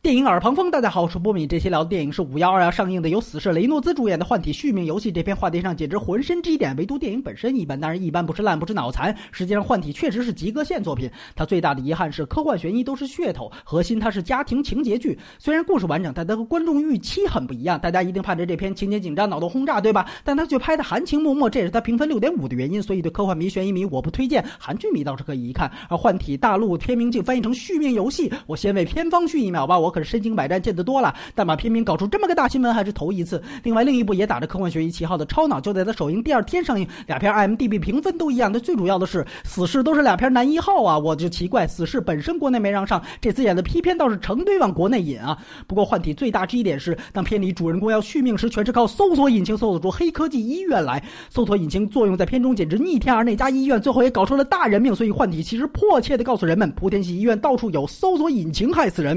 [0.00, 1.44] 电影耳旁风，大家好，我是波米。
[1.44, 5.10] 这期聊的电影是五幺二要上映的，由死侍雷诺兹主演的《幻体续命游戏》。
[5.14, 7.78] 这篇话题上简直浑身 G 点，唯独电影本身一般。
[7.78, 9.14] 当然，一般不是烂，不是脑残。
[9.32, 11.10] 实际上，《幻体》确实是及格线作品。
[11.34, 15.18] 它最大的遗憾是科幻悬疑都是噱头，核心它是家庭情节剧。
[15.36, 17.76] 虽然故事完整，但它和观众预期很不一样。
[17.76, 20.08] 大家一定盼着这篇情节紧张、脑洞轰炸，对吧？
[20.22, 22.80] 但它却拍的含情脉脉，这也是它评分六点五的原因。
[22.80, 25.68] 所以，对科幻迷、悬疑迷，我不推荐；韩剧迷倒是可以一看。
[25.90, 29.76] 而《幻体》大陆片名竟翻译成《续命游戏》，我先为片方续一秒吧。
[29.76, 30.58] 我可是身经百战。
[30.58, 33.40] 见得多了，但把片名搞出这么个大新闻还是头一次。
[33.62, 38.52] 另外，另一部也打着科幻悬疑旗号的《超脑》就在它首映第二天上映，俩片 IMDB 评分都一样。
[38.52, 40.98] 但最主要的是，死侍都是俩片男一号啊！
[40.98, 45.38] 我就奇怪，死侍本身国内没让上，这次演的批片倒是成堆往国内引啊。
[45.68, 51.00] 不过，幻体最大支一点是，当片里主人公要续命时，全是靠搜索引擎搜索出黑科技医院来。
[51.30, 54.92] 搜索引擎作用在片中简直逆天，而那家医院最后也搞出了大人命。
[54.92, 59.16] 所以，幻体其实迫切地告诉人们，莆田系医院到处有搜索引擎，害死人。